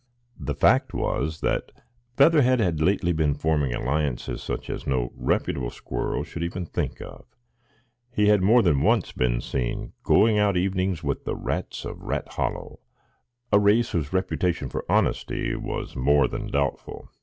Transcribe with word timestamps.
The 0.39 0.55
fact 0.55 0.95
was 0.95 1.41
that 1.41 1.71
Featherhead 2.17 2.59
had 2.59 2.81
lately 2.81 3.11
been 3.11 3.35
forming 3.35 3.71
alliances 3.71 4.41
such 4.41 4.67
as 4.67 4.87
no 4.87 5.11
reputable 5.15 5.69
squirrel 5.69 6.23
should 6.23 6.41
even 6.41 6.65
think 6.65 6.99
of. 7.03 7.25
He 8.11 8.25
had 8.27 8.41
more 8.41 8.63
than 8.63 8.81
once 8.81 9.11
been 9.11 9.41
seen 9.41 9.93
going 10.01 10.39
out 10.39 10.57
evenings 10.57 11.03
with 11.03 11.23
the 11.25 11.35
Rats 11.35 11.85
of 11.85 12.01
Rat 12.01 12.29
Hollow,—a 12.29 13.59
race 13.59 13.91
whose 13.91 14.11
reputation 14.11 14.69
for 14.69 14.87
honesty 14.91 15.55
was 15.55 15.95
more 15.95 16.27
than 16.27 16.47
doubtful. 16.47 17.09